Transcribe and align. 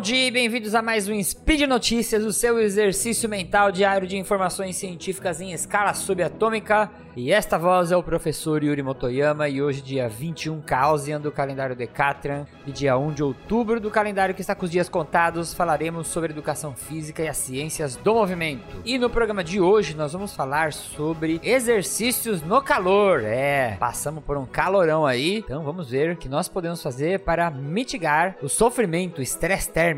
Bom 0.00 0.04
dia 0.04 0.28
e 0.28 0.30
bem-vindos 0.30 0.74
a 0.74 0.80
mais 0.80 1.10
um 1.10 1.22
Speed 1.22 1.68
Notícias, 1.68 2.24
o 2.24 2.32
seu 2.32 2.58
exercício 2.58 3.28
mental 3.28 3.70
diário 3.70 4.08
de 4.08 4.16
informações 4.16 4.76
científicas 4.76 5.42
em 5.42 5.52
escala 5.52 5.92
subatômica. 5.92 6.90
E 7.14 7.30
esta 7.32 7.58
voz 7.58 7.92
é 7.92 7.96
o 7.96 8.02
professor 8.02 8.62
Yuri 8.62 8.82
Motoyama 8.82 9.46
e 9.46 9.60
hoje 9.60 9.82
dia 9.82 10.08
21 10.08 10.62
Causian 10.62 11.20
do 11.20 11.30
calendário 11.30 11.76
Decatran 11.76 12.46
e 12.66 12.72
dia 12.72 12.96
1 12.96 13.12
de 13.12 13.22
outubro 13.22 13.78
do 13.78 13.90
calendário 13.90 14.34
que 14.34 14.40
está 14.40 14.54
com 14.54 14.64
os 14.64 14.70
dias 14.70 14.88
contados, 14.88 15.52
falaremos 15.52 16.06
sobre 16.06 16.32
educação 16.32 16.74
física 16.74 17.22
e 17.22 17.28
as 17.28 17.36
ciências 17.36 17.96
do 17.96 18.14
movimento. 18.14 18.80
E 18.86 18.96
no 18.96 19.10
programa 19.10 19.44
de 19.44 19.60
hoje 19.60 19.94
nós 19.94 20.14
vamos 20.14 20.34
falar 20.34 20.72
sobre 20.72 21.40
exercícios 21.42 22.40
no 22.40 22.62
calor. 22.62 23.22
É, 23.24 23.76
passamos 23.78 24.24
por 24.24 24.38
um 24.38 24.46
calorão 24.46 25.04
aí, 25.04 25.38
então 25.38 25.62
vamos 25.62 25.90
ver 25.90 26.12
o 26.12 26.16
que 26.16 26.28
nós 26.28 26.48
podemos 26.48 26.82
fazer 26.82 27.20
para 27.20 27.50
mitigar 27.50 28.36
o 28.40 28.48
sofrimento, 28.48 29.18
o 29.18 29.22
estresse 29.22 29.68
térmico. 29.70 29.89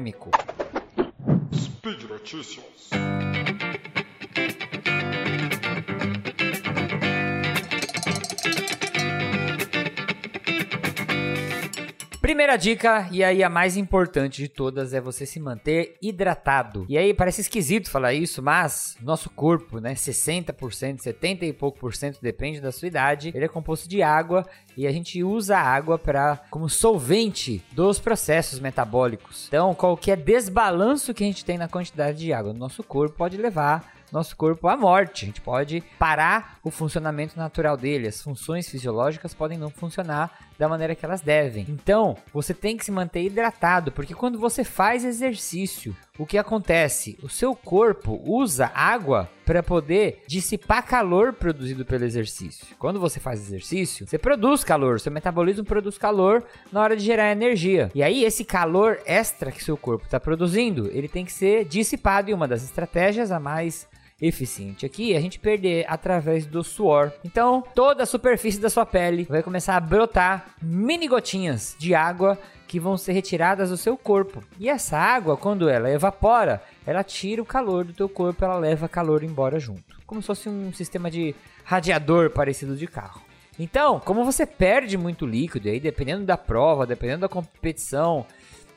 Speed 1.53 2.09
Notícias. 2.09 3.22
Primeira 12.33 12.57
dica, 12.57 13.09
e 13.13 13.23
aí 13.23 13.45
a 13.45 13.51
mais 13.51 13.77
importante 13.77 14.41
de 14.41 14.49
todas, 14.49 14.95
é 14.95 15.01
você 15.03 15.27
se 15.27 15.39
manter 15.39 15.99
hidratado. 16.01 16.87
E 16.89 16.97
aí 16.97 17.13
parece 17.13 17.43
esquisito 17.43 17.91
falar 17.91 18.15
isso, 18.15 18.43
mas 18.43 18.97
nosso 19.03 19.29
corpo, 19.29 19.79
né, 19.79 19.93
60%, 19.93 21.01
70 21.01 21.45
e 21.45 21.53
pouco 21.53 21.79
por 21.79 21.95
cento, 21.95 22.19
depende 22.23 22.59
da 22.59 22.73
sua 22.73 22.89
idade, 22.89 23.33
ele 23.35 23.45
é 23.45 23.49
composto 23.49 23.87
de 23.87 24.03
água 24.03 24.47
e 24.75 24.87
a 24.87 24.93
gente 24.93 25.23
usa 25.23 25.59
a 25.59 25.63
água 25.63 25.99
para 25.99 26.41
como 26.49 26.71
solvente 26.71 27.63
dos 27.73 27.99
processos 27.99 28.59
metabólicos. 28.59 29.49
Então, 29.49 29.75
qualquer 29.75 30.17
desbalanço 30.17 31.13
que 31.13 31.23
a 31.23 31.27
gente 31.27 31.45
tem 31.45 31.59
na 31.59 31.69
quantidade 31.69 32.17
de 32.17 32.33
água 32.33 32.55
no 32.55 32.59
nosso 32.59 32.83
corpo 32.83 33.15
pode 33.15 33.37
levar 33.37 33.93
nosso 34.13 34.37
corpo 34.37 34.69
à 34.69 34.77
morte. 34.77 35.25
A 35.25 35.27
gente 35.27 35.41
pode 35.41 35.83
parar 35.99 36.59
o 36.63 36.71
funcionamento 36.71 37.37
natural 37.37 37.77
dele. 37.77 38.09
As 38.09 38.23
funções 38.23 38.69
fisiológicas 38.69 39.33
podem 39.33 39.59
não 39.59 39.71
funcionar 39.71 40.39
da 40.59 40.69
maneira 40.69 40.95
que 40.95 41.05
elas 41.05 41.21
devem. 41.21 41.67
Então, 41.69 42.17
você 42.33 42.55
tem 42.55 42.77
que 42.77 42.85
se 42.85 42.93
manter 42.93 43.25
hidratado, 43.25 43.91
porque 43.91 44.15
quando 44.15 44.39
você 44.39 44.63
faz 44.63 45.05
exercício, 45.05 45.97
o 46.19 46.27
que 46.27 46.39
acontece? 46.39 47.19
O 47.23 47.29
seu 47.29 47.57
corpo 47.57 48.21
usa 48.25 48.71
água 48.75 49.29
para 49.45 49.63
poder 49.63 50.23
dissipar 50.29 50.87
calor 50.87 51.33
produzido 51.33 51.85
pelo 51.85 52.05
exercício. 52.05 52.77
Quando 52.79 53.01
você 53.01 53.19
faz 53.19 53.41
exercício, 53.41 54.07
você 54.07 54.19
produz 54.19 54.63
calor, 54.63 55.01
seu 55.01 55.11
metabolismo 55.11 55.65
produz 55.65 55.99
calor 55.99 56.45
na 56.71 56.81
hora 56.81 56.97
de 56.97 57.05
gerar 57.05 57.33
energia. 57.33 57.91
E 57.95 58.03
aí 58.03 58.25
esse 58.25 58.45
calor 58.45 59.01
extra 59.05 59.51
que 59.51 59.65
seu 59.65 59.77
corpo 59.77 60.05
está 60.05 60.21
produzindo, 60.21 60.89
ele 60.93 61.09
tem 61.09 61.25
que 61.25 61.33
ser 61.33 61.65
dissipado 61.65 62.31
e 62.31 62.35
uma 62.35 62.47
das 62.47 62.63
estratégias 62.63 63.33
a 63.33 63.41
mais 63.41 63.89
eficiente 64.23 64.87
aqui 64.87 65.17
a 65.17 65.21
gente 65.21 65.41
perder 65.41 65.85
através 65.89 66.47
do 66.47 66.63
suor. 66.63 67.13
Então, 67.25 67.63
toda 67.75 68.05
a 68.05 68.07
superfície 68.07 68.61
da 68.61 68.71
sua 68.71 68.87
pele 68.87 69.27
vai 69.29 69.43
começar 69.43 69.77
a 69.77 69.81
brotar 69.81 70.55
mini 70.63 71.09
gotinhas 71.09 71.75
de 71.77 71.93
água 71.93 72.39
que 72.69 72.79
vão 72.81 72.97
ser 72.97 73.13
retiradas 73.13 73.69
do 73.69 73.77
seu 73.77 73.99
corpo. 73.99 74.43
E 74.59 74.69
essa 74.69 74.97
água, 74.97 75.37
quando 75.37 75.69
ela 75.69 75.91
evapora, 75.91 76.63
ela 76.87 77.03
tira 77.03 77.43
o 77.43 77.45
calor 77.45 77.85
do 77.85 77.93
teu 77.93 78.09
corpo, 78.09 78.45
ela 78.45 78.57
leva 78.57 78.89
calor 78.89 79.25
embora 79.25 79.59
junto. 79.59 80.01
Como 80.07 80.23
se 80.23 80.27
fosse 80.29 80.49
um 80.49 80.73
sistema 80.73 81.11
de 81.11 81.35
radiador 81.65 82.31
parecido 82.31 82.77
de 82.77 82.87
carro. 82.87 83.21
Então, 83.59 84.01
como 84.01 84.25
você 84.25 84.47
perde 84.47 84.97
muito 84.97 85.27
líquido, 85.27 85.69
aí 85.69 85.79
dependendo 85.79 86.25
da 86.25 86.39
prova, 86.39 86.87
dependendo 86.87 87.21
da 87.21 87.29
competição, 87.29 88.25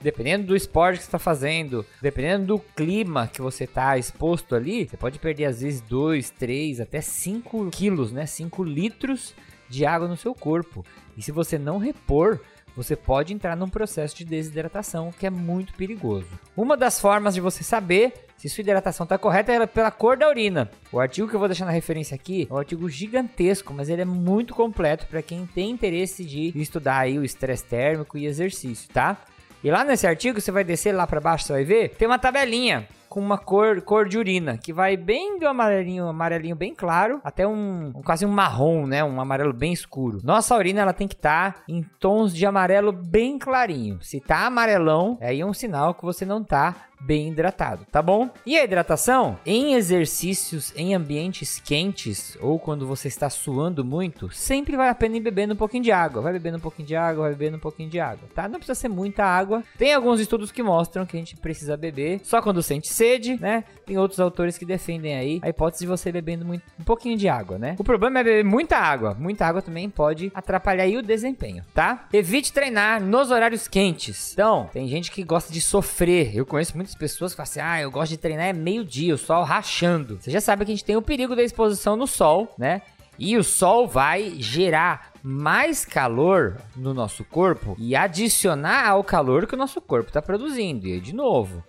dependendo 0.01 0.47
do 0.47 0.55
esporte 0.55 0.97
que 0.97 1.03
você 1.03 1.07
está 1.07 1.19
fazendo, 1.19 1.85
dependendo 2.01 2.45
do 2.45 2.59
clima 2.59 3.27
que 3.27 3.41
você 3.41 3.63
está 3.63 3.97
exposto 3.97 4.55
ali, 4.55 4.87
você 4.87 4.97
pode 4.97 5.19
perder 5.19 5.45
às 5.45 5.61
vezes 5.61 5.81
2, 5.81 6.29
3, 6.31 6.81
até 6.81 7.01
5 7.01 7.69
quilos, 7.71 8.11
né? 8.11 8.25
5 8.25 8.63
litros 8.63 9.33
de 9.69 9.85
água 9.85 10.07
no 10.07 10.17
seu 10.17 10.33
corpo. 10.33 10.85
E 11.17 11.21
se 11.21 11.31
você 11.31 11.57
não 11.57 11.77
repor, 11.77 12.39
você 12.75 12.95
pode 12.95 13.33
entrar 13.33 13.55
num 13.55 13.69
processo 13.69 14.15
de 14.15 14.25
desidratação 14.25 15.11
que 15.17 15.25
é 15.25 15.29
muito 15.29 15.73
perigoso. 15.73 16.27
Uma 16.57 16.75
das 16.75 16.99
formas 16.99 17.33
de 17.33 17.41
você 17.41 17.63
saber 17.63 18.13
se 18.37 18.49
sua 18.49 18.61
hidratação 18.61 19.05
está 19.05 19.17
correta 19.17 19.53
é 19.53 19.65
pela 19.65 19.89
cor 19.89 20.17
da 20.17 20.29
urina. 20.29 20.69
O 20.91 20.99
artigo 20.99 21.27
que 21.27 21.35
eu 21.35 21.39
vou 21.39 21.47
deixar 21.47 21.65
na 21.65 21.71
referência 21.71 22.15
aqui 22.15 22.47
é 22.49 22.53
um 22.53 22.57
artigo 22.57 22.89
gigantesco, 22.89 23.73
mas 23.73 23.87
ele 23.87 24.01
é 24.01 24.05
muito 24.05 24.53
completo 24.53 25.07
para 25.07 25.21
quem 25.21 25.45
tem 25.45 25.71
interesse 25.71 26.25
de 26.25 26.51
estudar 26.59 26.99
aí 26.99 27.17
o 27.17 27.23
estresse 27.23 27.63
térmico 27.63 28.17
e 28.17 28.25
exercício, 28.25 28.89
tá? 28.93 29.17
E 29.65 29.71
lá 29.71 29.83
nesse 29.83 30.05
artigo, 30.05 30.39
você 30.39 30.51
vai 30.51 30.63
descer 30.63 30.93
lá 30.93 31.07
para 31.07 31.19
baixo, 31.19 31.45
você 31.45 31.53
vai 31.53 31.63
ver, 31.63 31.89
tem 31.95 32.07
uma 32.07 32.19
tabelinha 32.19 32.87
com 33.09 33.19
uma 33.19 33.35
cor, 33.35 33.81
cor 33.81 34.07
de 34.07 34.15
urina, 34.15 34.59
que 34.59 34.71
vai 34.71 34.95
bem 34.95 35.39
do 35.39 35.47
amarelinho, 35.47 36.07
amarelinho 36.07 36.55
bem 36.55 36.75
claro, 36.75 37.19
até 37.23 37.47
um, 37.47 37.87
um 37.87 38.03
quase 38.03 38.27
um 38.27 38.29
marrom, 38.29 38.85
né? 38.85 39.03
Um 39.03 39.19
amarelo 39.19 39.53
bem 39.53 39.73
escuro. 39.73 40.19
Nossa 40.23 40.55
urina 40.55 40.81
ela 40.81 40.93
tem 40.93 41.07
que 41.07 41.15
estar 41.15 41.53
tá 41.53 41.63
em 41.67 41.81
tons 41.99 42.31
de 42.35 42.45
amarelo 42.45 42.91
bem 42.91 43.39
clarinho. 43.39 43.97
Se 44.03 44.19
tá 44.19 44.45
amarelão, 44.45 45.17
aí 45.19 45.41
é 45.41 45.45
um 45.45 45.53
sinal 45.53 45.95
que 45.95 46.05
você 46.05 46.25
não 46.25 46.43
tá 46.43 46.75
bem 47.05 47.29
hidratado, 47.29 47.85
tá 47.91 48.01
bom? 48.01 48.29
E 48.45 48.57
a 48.57 48.63
hidratação? 48.63 49.37
Em 49.45 49.75
exercícios 49.75 50.73
em 50.75 50.95
ambientes 50.95 51.59
quentes 51.59 52.35
ou 52.41 52.57
quando 52.57 52.87
você 52.87 53.07
está 53.07 53.29
suando 53.29 53.85
muito, 53.85 54.31
sempre 54.31 54.75
vale 54.75 54.89
a 54.89 54.95
pena 54.95 55.17
ir 55.17 55.19
bebendo 55.19 55.53
um 55.53 55.57
pouquinho 55.57 55.83
de 55.83 55.91
água. 55.91 56.21
Vai 56.21 56.33
bebendo 56.33 56.57
um 56.57 56.61
pouquinho 56.61 56.87
de 56.87 56.95
água, 56.95 57.23
vai 57.23 57.31
bebendo 57.33 57.57
um 57.57 57.59
pouquinho 57.59 57.89
de 57.89 57.99
água, 57.99 58.27
tá? 58.33 58.47
Não 58.47 58.57
precisa 58.57 58.73
ser 58.73 58.89
muita 58.89 59.23
água. 59.23 59.63
Tem 59.77 59.93
alguns 59.93 60.19
estudos 60.19 60.51
que 60.51 60.63
mostram 60.63 61.05
que 61.05 61.15
a 61.15 61.19
gente 61.19 61.35
precisa 61.37 61.77
beber 61.77 62.21
só 62.23 62.41
quando 62.41 62.63
sente 62.63 62.87
sede, 62.87 63.39
né? 63.39 63.63
Tem 63.85 63.97
outros 63.97 64.19
autores 64.19 64.57
que 64.57 64.65
defendem 64.65 65.15
aí 65.15 65.39
a 65.43 65.49
hipótese 65.49 65.83
de 65.83 65.87
você 65.87 66.11
bebendo 66.11 66.43
muito, 66.43 66.63
um 66.79 66.83
pouquinho 66.83 67.17
de 67.17 67.29
água, 67.29 67.59
né? 67.59 67.75
O 67.77 67.83
problema 67.83 68.19
é 68.19 68.23
beber 68.23 68.43
muita 68.43 68.77
água. 68.77 69.13
Muita 69.13 69.45
água 69.45 69.61
também 69.61 69.89
pode 69.89 70.31
atrapalhar 70.33 70.85
o 70.97 71.01
desempenho, 71.01 71.63
tá? 71.73 72.07
Evite 72.11 72.53
treinar 72.53 73.01
nos 73.01 73.31
horários 73.31 73.67
quentes. 73.67 74.33
Então, 74.33 74.69
tem 74.71 74.87
gente 74.87 75.11
que 75.11 75.23
gosta 75.23 75.51
de 75.51 75.61
sofrer. 75.61 76.35
Eu 76.35 76.45
conheço 76.45 76.75
muitas 76.75 76.94
pessoas 76.97 77.33
que 77.33 77.37
falam 77.37 77.49
assim: 77.49 77.59
ah, 77.59 77.81
eu 77.81 77.91
gosto 77.91 78.11
de 78.11 78.17
treinar 78.17 78.47
é 78.47 78.53
meio-dia, 78.53 79.15
o 79.15 79.17
sol 79.17 79.43
rachando. 79.43 80.17
Você 80.19 80.31
já 80.31 80.41
sabe 80.41 80.65
que 80.65 80.71
a 80.71 80.75
gente 80.75 80.85
tem 80.85 80.95
o 80.95 81.01
perigo 81.01 81.35
da 81.35 81.43
exposição 81.43 81.95
no 81.95 82.07
sol, 82.07 82.53
né? 82.57 82.81
E 83.17 83.37
o 83.37 83.43
sol 83.43 83.87
vai 83.87 84.35
gerar 84.39 85.13
mais 85.23 85.85
calor 85.85 86.57
no 86.75 86.93
nosso 86.93 87.23
corpo 87.23 87.75
e 87.79 87.95
adicionar 87.95 88.89
ao 88.89 89.03
calor 89.03 89.47
que 89.47 89.55
o 89.55 89.57
nosso 89.57 89.79
corpo 89.79 90.09
está 90.09 90.21
produzindo. 90.21 90.85
E 90.87 90.99
de 90.99 91.15
novo, 91.15 91.63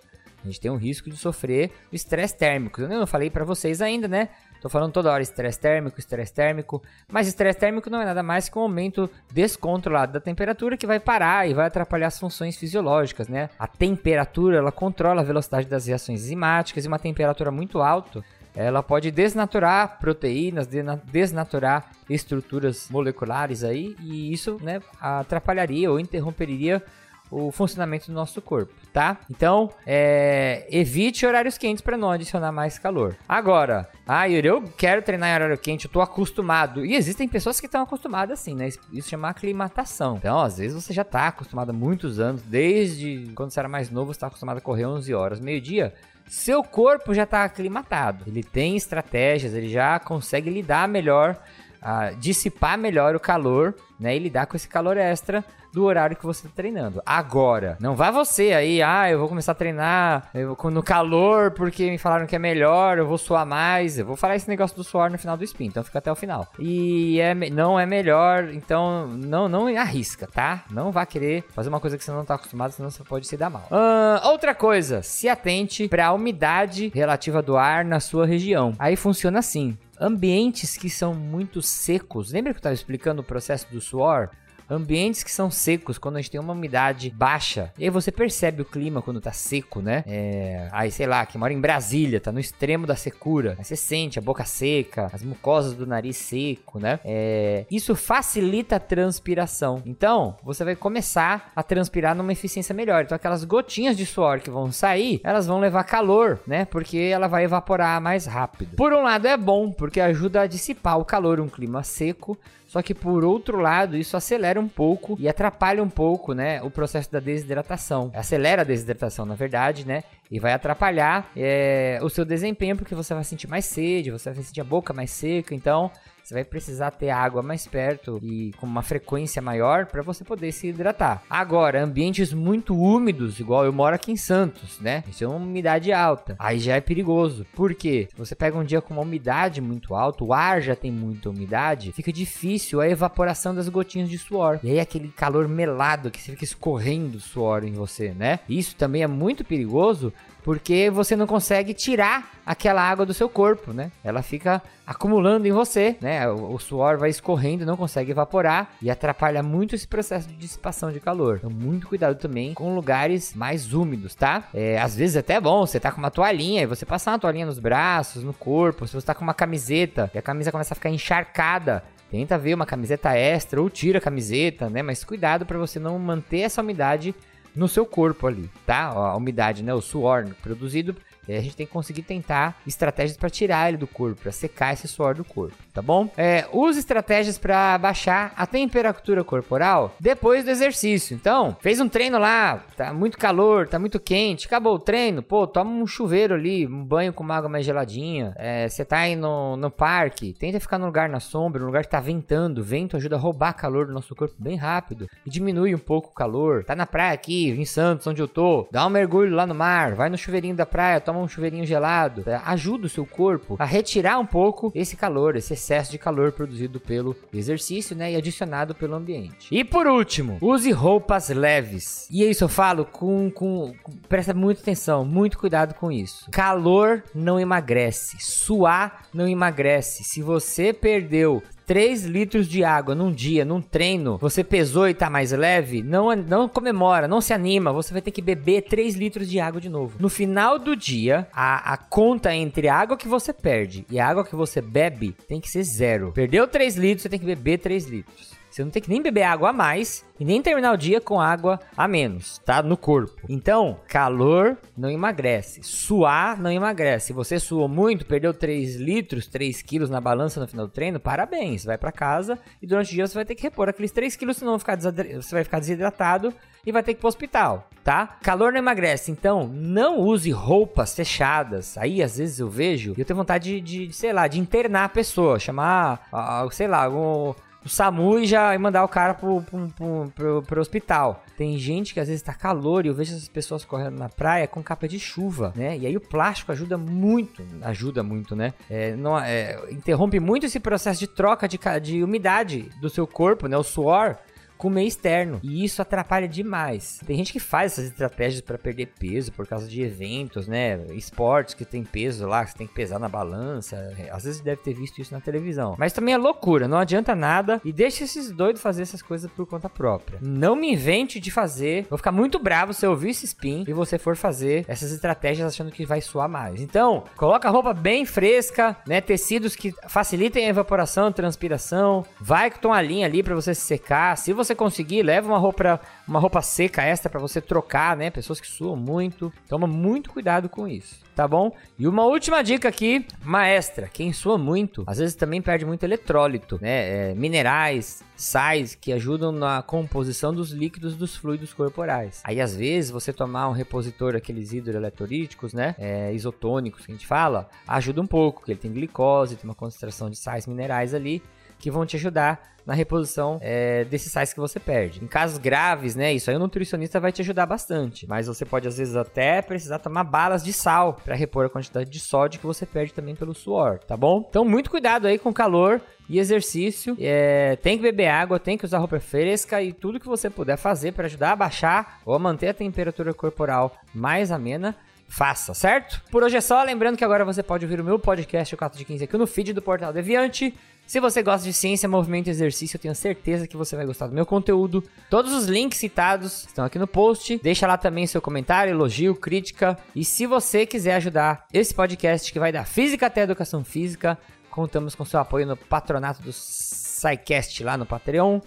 a 0.47 0.51
gente 0.51 0.61
tem 0.61 0.71
um 0.71 0.77
risco 0.77 1.09
de 1.09 1.17
sofrer 1.17 1.71
o 1.91 1.95
estresse 1.95 2.35
térmico. 2.35 2.81
Eu 2.81 2.87
não 2.87 3.05
falei 3.05 3.29
para 3.29 3.43
vocês 3.43 3.81
ainda, 3.81 4.07
né? 4.07 4.29
Tô 4.61 4.69
falando 4.69 4.91
toda 4.91 5.11
hora 5.11 5.21
estresse 5.21 5.59
térmico, 5.59 5.99
estresse 5.99 6.33
térmico, 6.33 6.81
mas 7.07 7.27
estresse 7.27 7.59
térmico 7.59 7.89
não 7.89 8.01
é 8.01 8.05
nada 8.05 8.23
mais 8.23 8.49
que 8.49 8.57
um 8.57 8.63
aumento 8.63 9.09
descontrolado 9.31 10.13
da 10.13 10.19
temperatura 10.19 10.75
que 10.75 10.87
vai 10.87 10.99
parar 10.99 11.47
e 11.47 11.53
vai 11.53 11.67
atrapalhar 11.67 12.07
as 12.07 12.19
funções 12.19 12.57
fisiológicas, 12.57 13.27
né? 13.27 13.49
A 13.59 13.67
temperatura, 13.67 14.57
ela 14.57 14.71
controla 14.71 15.21
a 15.21 15.23
velocidade 15.23 15.67
das 15.67 15.85
reações 15.85 16.21
enzimáticas 16.21 16.85
e 16.85 16.87
uma 16.87 16.97
temperatura 16.97 17.51
muito 17.51 17.81
alta 17.81 18.23
ela 18.57 18.81
pode 18.81 19.11
desnaturar 19.11 19.99
proteínas, 19.99 20.67
desnaturar 21.05 21.91
estruturas 22.09 22.89
moleculares 22.89 23.63
aí, 23.63 23.95
e 24.01 24.33
isso 24.33 24.57
né, 24.63 24.81
atrapalharia 24.99 25.91
ou 25.91 25.99
interromperia 25.99 26.81
o 27.29 27.51
funcionamento 27.51 28.07
do 28.07 28.13
nosso 28.13 28.41
corpo, 28.41 28.73
tá? 28.93 29.17
Então, 29.29 29.69
é, 29.85 30.65
evite 30.69 31.25
horários 31.25 31.57
quentes 31.57 31.81
para 31.81 31.97
não 31.97 32.09
adicionar 32.09 32.51
mais 32.51 32.79
calor. 32.79 33.17
Agora, 33.27 33.89
ah, 34.07 34.25
Yuri, 34.25 34.47
eu 34.47 34.63
quero 34.77 35.01
treinar 35.01 35.29
em 35.29 35.35
horário 35.35 35.57
quente, 35.57 35.85
eu 35.85 35.91
tô 35.91 36.01
acostumado. 36.01 36.85
E 36.85 36.95
existem 36.95 37.27
pessoas 37.27 37.59
que 37.59 37.65
estão 37.65 37.83
acostumadas 37.83 38.39
assim, 38.39 38.55
né? 38.55 38.69
Isso 38.91 39.09
chama 39.09 39.29
aclimatação. 39.29 40.17
Então, 40.17 40.39
às 40.39 40.57
vezes 40.57 40.81
você 40.81 40.93
já 40.93 41.03
tá 41.03 41.27
acostumado 41.27 41.71
há 41.71 41.73
muitos 41.73 42.19
anos, 42.19 42.41
desde 42.41 43.31
quando 43.35 43.51
você 43.51 43.59
era 43.59 43.69
mais 43.69 43.89
novo, 43.89 44.13
você 44.13 44.19
tá 44.19 44.27
acostumado 44.27 44.57
a 44.57 44.61
correr 44.61 44.85
11 44.85 45.13
horas, 45.13 45.39
meio-dia. 45.39 45.93
Seu 46.27 46.63
corpo 46.63 47.13
já 47.13 47.23
está 47.23 47.43
aclimatado. 47.43 48.23
Ele 48.27 48.43
tem 48.43 48.75
estratégias, 48.75 49.53
ele 49.53 49.69
já 49.69 49.97
consegue 49.99 50.49
lidar 50.49 50.87
melhor, 50.87 51.37
uh, 51.81 52.15
dissipar 52.17 52.77
melhor 52.77 53.15
o 53.15 53.19
calor, 53.19 53.75
né? 53.99 54.15
E 54.15 54.19
lidar 54.19 54.45
com 54.45 54.55
esse 54.55 54.67
calor 54.67 54.97
extra 54.97 55.43
do 55.77 55.83
horário 55.83 56.17
que 56.17 56.25
você 56.25 56.47
está 56.47 56.55
treinando. 56.55 57.03
Agora, 57.05 57.77
não 57.79 57.95
vá 57.95 58.09
você 58.09 58.51
aí, 58.51 58.81
ah, 58.81 59.11
eu 59.11 59.19
vou 59.19 59.29
começar 59.29 59.51
a 59.51 59.55
treinar 59.55 60.31
no 60.33 60.81
calor 60.81 61.51
porque 61.51 61.91
me 61.91 61.99
falaram 61.99 62.25
que 62.25 62.35
é 62.35 62.39
melhor, 62.39 62.97
eu 62.97 63.05
vou 63.05 63.19
suar 63.19 63.45
mais. 63.45 63.99
Eu 63.99 64.05
vou 64.07 64.15
falar 64.15 64.35
esse 64.35 64.49
negócio 64.49 64.75
do 64.75 64.83
suor 64.83 65.11
no 65.11 65.19
final 65.19 65.37
do 65.37 65.43
spin, 65.43 65.65
então 65.65 65.83
fica 65.83 65.99
até 65.99 66.11
o 66.11 66.15
final. 66.15 66.47
E 66.57 67.19
é, 67.19 67.35
não 67.51 67.79
é 67.79 67.85
melhor, 67.85 68.49
então 68.51 69.05
não, 69.05 69.47
não 69.47 69.67
arrisca, 69.77 70.25
tá? 70.25 70.63
Não 70.71 70.91
vá 70.91 71.05
querer 71.05 71.45
fazer 71.49 71.69
uma 71.69 71.79
coisa 71.79 71.95
que 71.95 72.03
você 72.03 72.09
não 72.09 72.23
está 72.23 72.33
acostumado, 72.33 72.71
senão 72.71 72.89
você 72.89 73.03
pode 73.03 73.27
se 73.27 73.37
dar 73.37 73.51
mal. 73.51 73.67
Uh, 73.69 74.29
outra 74.29 74.55
coisa, 74.55 75.03
se 75.03 75.29
atente 75.29 75.87
para 75.87 76.07
a 76.07 76.13
umidade 76.13 76.91
relativa 76.91 77.39
do 77.39 77.55
ar 77.55 77.85
na 77.85 77.99
sua 77.99 78.25
região. 78.25 78.73
Aí 78.79 78.95
funciona 78.95 79.37
assim. 79.37 79.77
Ambientes 79.99 80.75
que 80.75 80.89
são 80.89 81.13
muito 81.13 81.61
secos. 81.61 82.31
Lembra 82.31 82.51
que 82.51 82.57
eu 82.57 82.61
estava 82.61 82.73
explicando 82.73 83.21
o 83.21 83.23
processo 83.23 83.67
do 83.71 83.79
suor? 83.79 84.31
Ambientes 84.69 85.23
que 85.23 85.31
são 85.31 85.49
secos, 85.49 85.97
quando 85.97 86.17
a 86.17 86.21
gente 86.21 86.31
tem 86.31 86.39
uma 86.39 86.53
umidade 86.53 87.09
baixa, 87.09 87.71
e 87.77 87.83
aí 87.83 87.89
você 87.89 88.11
percebe 88.11 88.61
o 88.61 88.65
clima 88.65 89.01
quando 89.01 89.21
tá 89.21 89.31
seco, 89.31 89.81
né? 89.81 90.03
É, 90.07 90.67
aí, 90.71 90.91
sei 90.91 91.05
lá, 91.05 91.25
que 91.25 91.37
mora 91.37 91.53
em 91.53 91.59
Brasília, 91.59 92.19
tá 92.19 92.31
no 92.31 92.39
extremo 92.39 92.85
da 92.85 92.95
secura, 92.95 93.55
aí 93.57 93.63
você 93.63 93.75
sente 93.75 94.19
a 94.19 94.21
boca 94.21 94.43
seca, 94.45 95.09
as 95.13 95.23
mucosas 95.23 95.73
do 95.73 95.85
nariz 95.85 96.17
seco, 96.17 96.79
né? 96.79 96.99
É, 97.05 97.65
isso 97.69 97.95
facilita 97.95 98.75
a 98.75 98.79
transpiração. 98.79 99.81
Então, 99.85 100.35
você 100.43 100.63
vai 100.63 100.75
começar 100.75 101.51
a 101.55 101.63
transpirar 101.63 102.15
numa 102.15 102.31
eficiência 102.31 102.73
melhor. 102.73 103.03
Então, 103.03 103.15
aquelas 103.15 103.43
gotinhas 103.43 103.95
de 103.95 104.05
suor 104.05 104.39
que 104.39 104.49
vão 104.49 104.71
sair, 104.71 105.21
elas 105.23 105.47
vão 105.47 105.59
levar 105.59 105.83
calor, 105.83 106.39
né? 106.45 106.65
Porque 106.65 106.97
ela 106.97 107.27
vai 107.27 107.43
evaporar 107.43 108.01
mais 108.01 108.25
rápido. 108.25 108.75
Por 108.75 108.93
um 108.93 109.03
lado, 109.03 109.27
é 109.27 109.37
bom, 109.37 109.71
porque 109.71 109.99
ajuda 109.99 110.41
a 110.41 110.47
dissipar 110.47 110.99
o 110.99 111.05
calor, 111.05 111.39
um 111.39 111.47
clima 111.47 111.83
seco. 111.83 112.37
Só 112.67 112.81
que 112.81 112.93
por 112.93 113.23
outro 113.23 113.59
lado, 113.59 113.95
isso 113.95 114.17
acelera 114.17 114.56
um 114.59 114.67
pouco 114.67 115.15
e 115.19 115.27
atrapalha 115.27 115.83
um 115.83 115.89
pouco, 115.89 116.33
né, 116.33 116.61
o 116.61 116.69
processo 116.69 117.11
da 117.11 117.19
desidratação. 117.19 118.11
Acelera 118.13 118.61
a 118.61 118.65
desidratação, 118.65 119.25
na 119.25 119.35
verdade, 119.35 119.85
né, 119.85 120.03
e 120.31 120.39
vai 120.39 120.53
atrapalhar 120.53 121.31
é, 121.35 121.99
o 122.01 122.09
seu 122.09 122.25
desempenho 122.25 122.75
porque 122.75 122.95
você 122.95 123.13
vai 123.13 123.23
sentir 123.23 123.47
mais 123.47 123.65
sede, 123.65 124.11
você 124.11 124.31
vai 124.31 124.43
sentir 124.43 124.61
a 124.61 124.65
boca 124.65 124.93
mais 124.93 125.11
seca. 125.11 125.55
Então, 125.55 125.91
você 126.27 126.33
vai 126.33 126.43
precisar 126.43 126.91
ter 126.91 127.09
água 127.09 127.41
mais 127.41 127.65
perto 127.65 128.19
e 128.21 128.51
com 128.59 128.65
uma 128.65 128.81
frequência 128.81 129.41
maior 129.41 129.85
para 129.85 130.01
você 130.01 130.25
poder 130.25 130.51
se 130.51 130.67
hidratar. 130.67 131.23
Agora, 131.29 131.81
ambientes 131.81 132.33
muito 132.33 132.77
úmidos, 132.77 133.39
igual 133.39 133.63
eu 133.63 133.71
moro 133.71 133.95
aqui 133.95 134.11
em 134.11 134.17
Santos, 134.17 134.77
né? 134.81 135.05
Isso 135.07 135.23
é 135.23 135.27
uma 135.27 135.37
umidade 135.37 135.93
alta. 135.93 136.35
Aí 136.37 136.59
já 136.59 136.75
é 136.75 136.81
perigoso. 136.81 137.45
Por 137.55 137.73
quê? 137.73 138.09
Se 138.11 138.17
você 138.17 138.35
pega 138.35 138.57
um 138.57 138.65
dia 138.65 138.81
com 138.81 138.93
uma 138.93 139.03
umidade 139.03 139.61
muito 139.61 139.95
alta, 139.95 140.21
o 140.21 140.33
ar 140.33 140.61
já 140.61 140.75
tem 140.75 140.91
muita 140.91 141.29
umidade, 141.29 141.93
fica 141.93 142.11
difícil 142.11 142.81
a 142.81 142.89
evaporação 142.89 143.55
das 143.55 143.69
gotinhas 143.69 144.09
de 144.09 144.17
suor. 144.17 144.59
E 144.61 144.71
aí 144.71 144.81
aquele 144.81 145.07
calor 145.07 145.47
melado 145.47 146.11
que 146.11 146.21
você 146.21 146.31
fica 146.31 146.43
escorrendo 146.43 147.21
suor 147.21 147.63
em 147.63 147.71
você, 147.71 148.09
né? 148.09 148.41
Isso 148.49 148.75
também 148.75 149.01
é 149.01 149.07
muito 149.07 149.45
perigoso 149.45 150.11
porque 150.47 150.89
você 150.89 151.13
não 151.13 151.27
consegue 151.27 151.73
tirar 151.73 152.31
aquela 152.45 152.81
água 152.81 153.05
do 153.05 153.13
seu 153.13 153.27
corpo, 153.27 153.73
né? 153.73 153.91
Ela 154.01 154.21
fica 154.21 154.63
acumulando 154.85 155.45
em 155.45 155.51
você, 155.51 155.97
né? 155.99 156.25
O, 156.29 156.53
o, 156.53 156.57
suor 156.57 156.97
vai 156.97 157.09
escorrendo, 157.09 157.65
não 157.65 157.75
consegue 157.75 158.11
evaporar 158.11 158.69
e 158.81 158.89
atrapalha 158.89 159.43
muito 159.43 159.75
esse 159.75 159.85
processo 159.85 160.25
de 160.29 160.35
dissipação 160.35 160.89
de 160.89 161.01
calor. 161.01 161.35
Então, 161.35 161.49
muito 161.49 161.87
cuidado 161.87 162.15
também 162.17 162.53
com 162.53 162.73
lugares 162.73 163.33
mais 163.33 163.73
úmidos, 163.73 164.15
tá? 164.15 164.47
É, 164.53 164.79
às 164.79 164.95
vezes 164.95 165.17
é 165.17 165.19
até 165.19 165.37
bom 165.37 165.65
você 165.65 165.81
tá 165.81 165.91
com 165.91 165.99
uma 165.99 166.09
toalhinha 166.09 166.61
e 166.61 166.65
você 166.65 166.85
passar 166.85 167.11
uma 167.11 167.19
toalhinha 167.19 167.45
nos 167.45 167.59
braços, 167.59 168.23
no 168.23 168.33
corpo. 168.33 168.87
Se 168.87 168.93
você 168.93 169.05
tá 169.05 169.13
com 169.13 169.25
uma 169.25 169.33
camiseta 169.33 170.09
e 170.15 170.17
a 170.17 170.21
camisa 170.21 170.49
começa 170.49 170.73
a 170.73 170.75
ficar 170.75 170.89
encharcada, 170.89 171.83
Tenta 172.09 172.37
ver 172.37 172.53
uma 172.53 172.65
camiseta 172.65 173.13
extra 173.17 173.61
ou 173.61 173.69
tira 173.69 173.97
a 173.97 174.01
camiseta, 174.01 174.69
né? 174.69 174.81
Mas 174.81 175.03
cuidado 175.03 175.45
para 175.45 175.57
você 175.57 175.77
não 175.77 175.99
manter 175.99 176.39
essa 176.39 176.61
umidade 176.61 177.13
no 177.57 177.67
seu 177.67 177.85
corpo 177.85 178.27
ali, 178.27 178.49
tá? 178.65 178.85
A 178.85 179.15
umidade, 179.15 179.63
né? 179.63 179.73
O 179.73 179.81
suor 179.81 180.27
produzido 180.41 180.95
e 181.27 181.33
aí 181.33 181.39
a 181.39 181.41
gente 181.41 181.55
tem 181.55 181.65
que 181.65 181.73
conseguir 181.73 182.03
tentar 182.03 182.61
estratégias 182.65 183.17
para 183.17 183.29
tirar 183.29 183.69
ele 183.69 183.77
do 183.77 183.87
corpo, 183.87 184.21
para 184.21 184.31
secar 184.31 184.73
esse 184.73 184.87
suor 184.87 185.15
do 185.15 185.23
corpo, 185.23 185.55
tá 185.73 185.81
bom? 185.81 186.09
É, 186.17 186.45
use 186.51 186.79
estratégias 186.79 187.37
para 187.37 187.77
baixar 187.77 188.33
a 188.35 188.45
temperatura 188.45 189.23
corporal 189.23 189.95
depois 189.99 190.43
do 190.43 190.51
exercício. 190.51 191.15
Então, 191.15 191.55
fez 191.59 191.79
um 191.79 191.89
treino 191.89 192.17
lá, 192.17 192.63
tá 192.75 192.93
muito 192.93 193.17
calor, 193.17 193.67
tá 193.67 193.77
muito 193.77 193.99
quente, 193.99 194.47
acabou 194.47 194.75
o 194.75 194.79
treino, 194.79 195.21
pô, 195.21 195.45
toma 195.45 195.71
um 195.71 195.87
chuveiro 195.87 196.33
ali, 196.33 196.65
um 196.65 196.83
banho 196.83 197.13
com 197.13 197.23
uma 197.23 197.35
água 197.35 197.49
mais 197.49 197.65
geladinha. 197.65 198.33
É, 198.37 198.67
você 198.67 198.85
tá 198.85 198.99
aí 198.99 199.15
no, 199.15 199.57
no 199.57 199.69
parque, 199.69 200.33
tenta 200.33 200.59
ficar 200.59 200.77
num 200.77 200.85
lugar 200.85 201.09
na 201.09 201.19
sombra, 201.19 201.59
num 201.59 201.67
lugar 201.67 201.83
que 201.83 201.91
tá 201.91 201.99
ventando. 201.99 202.63
Vento 202.63 202.95
ajuda 202.95 203.15
a 203.15 203.19
roubar 203.19 203.53
calor 203.53 203.85
do 203.85 203.93
nosso 203.93 204.15
corpo 204.15 204.35
bem 204.37 204.55
rápido 204.55 205.07
e 205.25 205.29
diminui 205.29 205.73
um 205.73 205.79
pouco 205.79 206.09
o 206.09 206.13
calor. 206.13 206.63
Tá 206.63 206.75
na 206.75 206.85
praia 206.85 207.13
aqui, 207.13 207.49
em 207.49 207.65
Santos, 207.65 208.07
onde 208.07 208.21
eu 208.21 208.27
tô, 208.27 208.67
dá 208.71 208.85
um 208.85 208.89
mergulho 208.89 209.35
lá 209.35 209.45
no 209.45 209.55
mar, 209.55 209.95
vai 209.95 210.09
no 210.09 210.17
chuveirinho 210.17 210.55
da 210.55 210.65
praia, 210.65 211.01
toma 211.01 211.16
um 211.23 211.27
chuveirinho 211.27 211.65
gelado, 211.65 212.23
é, 212.25 212.41
ajuda 212.45 212.87
o 212.87 212.89
seu 212.89 213.05
corpo 213.05 213.55
a 213.59 213.65
retirar 213.65 214.19
um 214.19 214.25
pouco 214.25 214.71
esse 214.73 214.95
calor, 214.95 215.35
esse 215.35 215.53
excesso 215.53 215.91
de 215.91 215.97
calor 215.97 216.31
produzido 216.31 216.79
pelo 216.79 217.15
exercício, 217.33 217.95
né, 217.95 218.11
e 218.11 218.15
adicionado 218.15 218.75
pelo 218.75 218.95
ambiente. 218.95 219.47
E 219.51 219.63
por 219.63 219.87
último, 219.87 220.37
use 220.41 220.71
roupas 220.71 221.29
leves. 221.29 222.07
E 222.11 222.23
é 222.23 222.29
isso 222.29 222.43
eu 222.43 222.49
falo 222.49 222.85
com, 222.85 223.29
com, 223.31 223.73
com 223.83 223.91
presta 224.07 224.33
muita 224.33 224.61
atenção, 224.61 225.05
muito 225.05 225.37
cuidado 225.37 225.73
com 225.73 225.91
isso. 225.91 226.29
Calor 226.31 227.03
não 227.13 227.39
emagrece, 227.39 228.17
suar 228.19 229.05
não 229.13 229.27
emagrece. 229.27 230.03
Se 230.03 230.21
você 230.21 230.73
perdeu 230.73 231.41
3 231.67 232.05
litros 232.05 232.47
de 232.47 232.63
água 232.63 232.95
num 232.95 233.11
dia, 233.11 233.43
num 233.43 233.61
treino, 233.61 234.17
você 234.17 234.41
pesou 234.41 234.87
e 234.87 234.93
tá 234.93 235.09
mais 235.09 235.33
leve, 235.33 235.83
não, 235.83 236.15
não 236.15 236.47
comemora, 236.47 237.09
não 237.09 237.19
se 237.19 237.33
anima, 237.33 237.73
você 237.73 237.91
vai 237.91 238.01
ter 238.01 238.11
que 238.11 238.21
beber 238.21 238.61
3 238.61 238.95
litros 238.95 239.29
de 239.29 239.37
água 239.37 239.59
de 239.59 239.67
novo. 239.67 239.97
No 239.99 240.07
final 240.07 240.57
do 240.57 240.77
dia, 240.77 241.27
a, 241.33 241.73
a 241.73 241.77
conta 241.77 242.33
entre 242.33 242.69
a 242.69 242.75
água 242.75 242.95
que 242.95 243.07
você 243.07 243.33
perde 243.33 243.85
e 243.91 243.99
a 243.99 244.07
água 244.07 244.23
que 244.23 244.33
você 244.33 244.61
bebe 244.61 245.13
tem 245.27 245.41
que 245.41 245.49
ser 245.49 245.63
zero. 245.63 246.13
Perdeu 246.13 246.47
3 246.47 246.77
litros, 246.77 247.01
você 247.01 247.09
tem 247.09 247.19
que 247.19 247.25
beber 247.25 247.57
3 247.57 247.85
litros. 247.85 248.36
Você 248.57 248.63
não 248.63 248.71
tem 248.71 248.81
que 248.81 248.89
nem 248.89 249.03
beber 249.03 249.21
água 249.21 249.51
a 249.51 249.53
mais 249.53 250.03
e 250.19 250.25
nem 250.25 250.41
terminar 250.41 250.73
o 250.73 250.77
dia 250.77 250.99
com 250.99 251.21
água 251.21 251.59
a 251.77 251.87
menos, 251.87 252.39
tá? 252.39 252.63
No 252.63 252.75
corpo. 252.75 253.21
Então, 253.29 253.79
calor 253.87 254.57
não 254.75 254.89
emagrece. 254.89 255.61
Suar 255.61 256.41
não 256.41 256.51
emagrece. 256.51 257.05
Se 257.05 257.13
você 257.13 257.39
suou 257.39 257.67
muito, 257.67 258.03
perdeu 258.03 258.33
3 258.33 258.77
litros, 258.77 259.27
3 259.27 259.61
quilos 259.61 259.91
na 259.91 260.01
balança 260.01 260.39
no 260.39 260.47
final 260.47 260.65
do 260.65 260.73
treino, 260.73 260.99
parabéns. 260.99 261.65
Vai 261.65 261.77
para 261.77 261.91
casa 261.91 262.39
e 262.59 262.65
durante 262.65 262.87
o 262.89 262.95
dia 262.95 263.05
você 263.05 263.13
vai 263.13 263.25
ter 263.25 263.35
que 263.35 263.43
repor 263.43 263.69
aqueles 263.69 263.91
3 263.91 264.15
quilos, 264.15 264.37
senão 264.37 264.57
você 264.57 265.35
vai 265.35 265.43
ficar 265.43 265.59
desidratado 265.59 266.33
e 266.65 266.71
vai 266.71 266.81
ter 266.81 266.95
que 266.95 266.99
ir 266.99 267.01
pro 267.01 267.09
hospital, 267.09 267.69
tá? 267.83 268.17
Calor 268.23 268.51
não 268.51 268.57
emagrece, 268.57 269.11
então 269.11 269.47
não 269.47 269.99
use 269.99 270.31
roupas 270.31 270.95
fechadas. 270.95 271.77
Aí 271.77 272.01
às 272.01 272.17
vezes 272.17 272.39
eu 272.39 272.49
vejo 272.49 272.95
e 272.97 273.01
eu 273.01 273.05
tenho 273.05 273.17
vontade 273.17 273.61
de, 273.61 273.87
de, 273.87 273.93
sei 273.93 274.11
lá, 274.11 274.27
de 274.27 274.39
internar 274.39 274.85
a 274.85 274.89
pessoa, 274.89 275.37
chamar, 275.37 276.09
sei 276.51 276.67
lá, 276.67 276.89
um 276.89 277.35
o 277.67 277.69
SAMU 277.69 278.19
e 278.19 278.25
já 278.25 278.57
mandar 278.57 278.83
o 278.83 278.87
cara 278.87 279.13
pro, 279.13 279.41
pro, 279.41 279.67
pro, 279.67 280.11
pro, 280.15 280.41
pro 280.41 280.61
hospital. 280.61 281.23
Tem 281.37 281.57
gente 281.57 281.93
que 281.93 281.99
às 281.99 282.07
vezes 282.07 282.23
tá 282.23 282.33
calor 282.33 282.85
e 282.85 282.89
eu 282.89 282.95
vejo 282.95 283.13
essas 283.13 283.27
pessoas 283.27 283.65
correndo 283.65 283.99
na 283.99 284.09
praia 284.09 284.47
com 284.47 284.63
capa 284.63 284.87
de 284.87 284.99
chuva, 284.99 285.53
né? 285.55 285.77
E 285.77 285.85
aí 285.85 285.95
o 285.95 286.01
plástico 286.01 286.51
ajuda 286.51 286.77
muito, 286.77 287.43
ajuda 287.61 288.01
muito, 288.01 288.35
né? 288.35 288.53
É, 288.69 288.95
não, 288.95 289.19
é, 289.19 289.59
interrompe 289.69 290.19
muito 290.19 290.45
esse 290.45 290.59
processo 290.59 290.99
de 290.99 291.07
troca 291.07 291.47
de, 291.47 291.59
de 291.81 292.03
umidade 292.03 292.69
do 292.81 292.89
seu 292.89 293.05
corpo, 293.05 293.47
né? 293.47 293.57
O 293.57 293.63
suor 293.63 294.17
com 294.57 294.67
o 294.67 294.71
meio 294.71 294.87
externo. 294.87 295.39
E 295.43 295.63
isso 295.63 295.81
atrapalha 295.81 296.27
demais. 296.27 296.99
Tem 297.05 297.17
gente 297.17 297.31
que 297.31 297.39
faz 297.39 297.73
essas 297.73 297.85
estratégias 297.85 298.41
para 298.41 298.57
perder 298.57 298.87
peso 298.99 299.31
por 299.31 299.47
causa 299.47 299.67
de 299.67 299.81
eventos, 299.81 300.47
né? 300.47 300.79
Esportes 300.93 301.53
que 301.53 301.65
tem 301.65 301.83
peso 301.83 302.27
lá, 302.27 302.43
que 302.43 302.51
você 302.51 302.57
tem 302.57 302.67
que 302.67 302.73
pesar 302.73 302.99
na 302.99 303.09
balança. 303.09 303.93
Às 304.11 304.23
vezes 304.23 304.41
deve 304.41 304.61
ter 304.61 304.73
visto 304.73 304.99
isso 304.99 305.13
na 305.13 305.21
televisão. 305.21 305.75
Mas 305.77 305.93
também 305.93 306.13
é 306.13 306.17
loucura, 306.17 306.67
não 306.67 306.77
adianta 306.77 307.15
nada. 307.15 307.61
E 307.63 307.71
deixa 307.71 308.03
esses 308.03 308.31
doidos 308.31 308.61
fazer 308.61 308.81
essas 308.81 309.01
coisas 309.01 309.29
por 309.31 309.45
conta 309.45 309.69
própria. 309.69 310.19
Não 310.21 310.55
me 310.55 310.71
invente 310.73 311.19
de 311.19 311.31
fazer. 311.31 311.85
Vou 311.89 311.97
ficar 311.97 312.11
muito 312.11 312.39
bravo 312.39 312.73
se 312.73 312.85
eu 312.85 312.91
ouvir 312.91 313.09
esse 313.09 313.25
spin 313.25 313.65
e 313.67 313.73
você 313.73 313.97
for 313.97 314.15
fazer 314.15 314.65
essas 314.67 314.91
estratégias 314.91 315.47
achando 315.47 315.71
que 315.71 315.85
vai 315.85 316.01
suar 316.01 316.29
mais. 316.29 316.61
Então, 316.61 317.03
coloca 317.15 317.47
a 317.47 317.51
roupa 317.51 317.73
bem 317.73 318.05
fresca, 318.05 318.75
né? 318.87 319.01
Tecidos 319.01 319.55
que 319.55 319.73
facilitem 319.87 320.45
a 320.45 320.49
evaporação, 320.49 321.11
transpiração. 321.11 322.05
Vai 322.19 322.51
com 322.51 322.73
a 322.73 322.81
linha 322.81 323.05
ali 323.05 323.21
para 323.21 323.35
você 323.35 323.53
se 323.53 323.61
secar. 323.61 324.17
Se 324.17 324.33
você 324.33 324.46
você 324.47 324.55
conseguir, 324.55 325.03
leva 325.03 325.27
uma 325.27 325.37
roupa, 325.37 325.79
uma 326.07 326.19
roupa 326.19 326.41
seca 326.41 326.83
extra 326.83 327.09
para 327.09 327.19
você 327.19 327.41
trocar, 327.41 327.95
né? 327.95 328.09
Pessoas 328.09 328.39
que 328.39 328.47
suam 328.47 328.75
muito. 328.75 329.31
Toma 329.47 329.67
muito 329.67 330.09
cuidado 330.09 330.49
com 330.49 330.67
isso, 330.67 331.03
tá 331.15 331.27
bom? 331.27 331.51
E 331.77 331.87
uma 331.87 332.05
última 332.05 332.41
dica 332.41 332.69
aqui, 332.69 333.05
maestra. 333.23 333.87
Quem 333.87 334.13
sua 334.13 334.37
muito, 334.37 334.83
às 334.87 334.97
vezes 334.97 335.15
também 335.15 335.41
perde 335.41 335.65
muito 335.65 335.83
eletrólito, 335.83 336.57
né? 336.61 337.11
É, 337.11 337.15
minerais, 337.15 338.03
sais 338.15 338.73
que 338.73 338.91
ajudam 338.91 339.31
na 339.31 339.61
composição 339.61 340.33
dos 340.33 340.51
líquidos 340.51 340.95
dos 340.95 341.15
fluidos 341.15 341.53
corporais. 341.53 342.21
Aí 342.23 342.41
às 342.41 342.55
vezes 342.55 342.89
você 342.89 343.13
tomar 343.13 343.47
um 343.47 343.51
repositor 343.51 344.15
aqueles 344.15 344.53
hidroeletrolíticos, 344.53 345.53
né, 345.53 345.75
é, 345.77 346.11
isotônicos 346.13 346.85
que 346.85 346.91
a 346.91 346.95
gente 346.95 347.05
fala, 347.05 347.49
ajuda 347.67 348.01
um 348.01 348.07
pouco, 348.07 348.39
porque 348.39 348.53
ele 348.53 348.59
tem 348.59 348.73
glicose, 348.73 349.35
tem 349.35 349.45
uma 349.45 349.55
concentração 349.55 350.09
de 350.09 350.17
sais 350.17 350.47
minerais 350.47 350.93
ali 350.93 351.21
que 351.59 351.71
vão 351.71 351.85
te 351.85 351.95
ajudar 351.95 352.57
na 352.67 352.73
reposição 352.73 353.39
é, 353.41 353.85
desses 353.85 354.11
sais 354.11 354.33
que 354.33 354.39
você 354.41 354.59
perde. 354.59 355.01
Em 355.01 355.07
casos 355.07 355.37
graves, 355.37 355.95
né, 355.95 356.13
isso 356.13 356.29
aí 356.29 356.35
o 356.35 356.39
nutricionista 356.39 356.99
vai 356.99 357.13
te 357.13 357.21
ajudar 357.21 357.45
bastante, 357.45 358.05
mas 358.05 358.27
você 358.27 358.43
pode 358.43 358.67
às 358.67 358.77
vezes 358.77 358.93
até 358.93 359.41
precisar 359.41 359.79
tomar 359.79 360.03
balas 360.03 360.43
de 360.43 360.51
sal 360.51 360.99
para 361.05 361.15
repor 361.15 361.45
a 361.45 361.49
quantidade 361.49 361.89
de 361.89 361.99
sódio 362.01 362.41
que 362.41 362.45
você 362.45 362.65
perde 362.65 362.93
também 362.93 363.15
pelo 363.15 363.33
suor, 363.33 363.79
tá 363.79 363.95
bom? 363.95 364.25
Então 364.29 364.43
muito 364.43 364.69
cuidado 364.69 365.07
aí 365.07 365.17
com 365.17 365.31
calor 365.31 365.81
e 366.09 366.19
exercício. 366.19 366.97
É, 366.99 367.55
tem 367.55 367.77
que 367.77 367.83
beber 367.83 368.07
água, 368.07 368.37
tem 368.37 368.57
que 368.57 368.65
usar 368.65 368.79
roupa 368.79 368.99
fresca 368.99 369.63
e 369.63 369.71
tudo 369.71 369.99
que 369.99 370.07
você 370.07 370.29
puder 370.29 370.57
fazer 370.57 370.91
para 370.91 371.05
ajudar 371.05 371.31
a 371.31 371.35
baixar 371.37 372.01
ou 372.05 372.13
a 372.13 372.19
manter 372.19 372.49
a 372.49 372.53
temperatura 372.53 373.13
corporal 373.13 373.77
mais 373.93 374.29
amena 374.29 374.75
faça, 375.07 375.53
certo? 375.53 376.01
Por 376.11 376.23
hoje 376.23 376.37
é 376.37 376.41
só, 376.41 376.61
lembrando 376.63 376.97
que 376.97 377.03
agora 377.03 377.23
você 377.23 377.41
pode 377.41 377.65
ouvir 377.65 377.79
o 377.79 377.83
meu 377.83 377.97
podcast, 377.97 378.53
o 378.53 378.57
4 378.57 378.77
de 378.77 378.85
15, 378.85 379.03
aqui 379.03 379.17
no 379.17 379.25
feed 379.25 379.53
do 379.53 379.61
Portal 379.61 379.93
Deviante. 379.93 380.53
Se 380.85 381.01
você 381.01 381.21
gosta 381.21 381.45
de 381.45 381.51
ciência, 381.51 381.89
movimento 381.89 382.27
e 382.27 382.29
exercício, 382.29 382.77
eu 382.77 382.81
tenho 382.81 382.95
certeza 382.95 383.45
que 383.45 383.57
você 383.57 383.75
vai 383.75 383.85
gostar 383.85 384.07
do 384.07 384.15
meu 384.15 384.25
conteúdo. 384.25 384.81
Todos 385.09 385.33
os 385.33 385.45
links 385.45 385.77
citados 385.77 386.45
estão 386.45 386.63
aqui 386.63 386.79
no 386.79 386.87
post. 386.87 387.37
Deixa 387.43 387.67
lá 387.67 387.77
também 387.77 388.07
seu 388.07 388.21
comentário, 388.21 388.71
elogio, 388.71 389.13
crítica. 389.13 389.77
E 389.93 390.05
se 390.05 390.25
você 390.25 390.65
quiser 390.65 390.95
ajudar 390.95 391.45
esse 391.51 391.73
podcast 391.73 392.31
que 392.31 392.39
vai 392.39 392.53
da 392.53 392.63
física 392.63 393.07
até 393.07 393.21
educação 393.21 393.65
física, 393.65 394.17
contamos 394.49 394.95
com 394.95 395.03
seu 395.03 395.19
apoio 395.19 395.45
no 395.45 395.57
patronato 395.57 396.21
do 396.21 396.31
SciCast 396.31 397.63
lá 397.65 397.75
no 397.75 397.85
Patreon, 397.85 398.39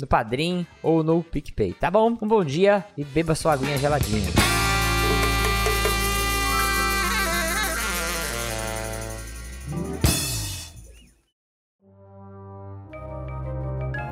no 0.00 0.08
Padrim 0.08 0.66
ou 0.82 1.04
no 1.04 1.22
PicPay, 1.22 1.72
tá 1.72 1.88
bom? 1.88 2.18
Um 2.20 2.26
bom 2.26 2.44
dia 2.44 2.84
e 2.98 3.04
beba 3.04 3.36
sua 3.36 3.52
aguinha 3.52 3.78
geladinha. 3.78 4.55